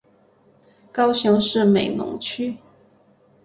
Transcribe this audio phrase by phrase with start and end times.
[0.91, 2.57] 高雄市美浓区